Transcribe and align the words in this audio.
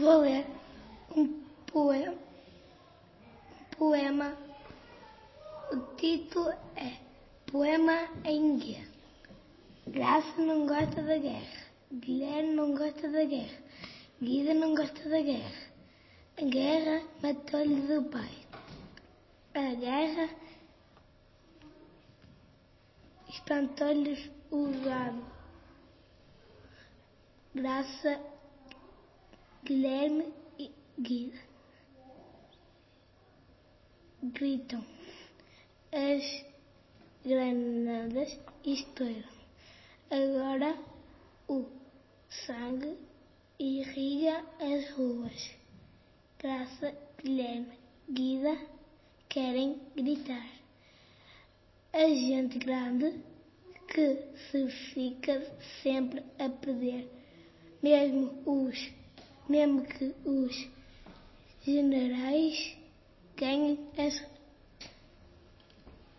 Vou 0.00 0.22
ler 0.22 0.46
um 1.14 1.28
poema. 1.66 2.14
Um 3.52 3.76
poema. 3.76 4.34
O 5.70 5.76
título 5.96 6.48
é 6.74 6.96
Poema 7.52 8.08
em 8.24 8.58
Guerra. 8.58 8.88
Graça 9.86 10.40
não 10.40 10.66
gosta 10.66 11.02
da 11.02 11.18
guerra. 11.18 11.66
Guilherme 11.92 12.54
não 12.54 12.74
gosta 12.74 13.10
da 13.10 13.24
guerra. 13.24 13.58
Guida 14.22 14.54
não 14.54 14.74
gosta 14.74 15.06
da 15.06 15.20
guerra. 15.20 15.70
A 16.38 16.44
guerra 16.44 17.02
matou-lhe 17.22 17.98
o 17.98 18.04
pai. 18.04 18.38
A 19.52 19.74
guerra 19.74 20.30
espantou-lhes 23.28 24.30
o 24.50 24.66
gado. 24.82 25.22
Graça, 27.54 28.18
Guilherme 29.64 30.32
e 30.58 30.70
Guida 30.98 31.50
gritam. 34.22 34.84
As 35.92 36.44
granadas 37.24 38.38
estouram. 38.64 39.28
Agora 40.10 40.78
o 41.48 41.66
sangue 42.28 42.96
irriga 43.58 44.44
as 44.60 44.90
ruas. 44.90 45.50
Graça, 46.38 46.94
Guilherme, 47.22 47.78
Guida 48.08 48.58
querem 49.28 49.80
gritar. 49.96 50.48
A 51.92 52.06
gente 52.08 52.58
grande 52.58 53.20
que 53.88 54.16
se 54.50 54.68
fica 54.92 55.44
sempre 55.82 56.22
a 56.38 56.48
pedir, 56.48 57.08
mesmo 57.82 58.42
os, 58.46 58.92
mesmo 59.50 59.82
que 59.82 60.14
os 60.24 60.68
generais 61.64 62.78
ganhem 63.36 63.80
as 63.98 64.24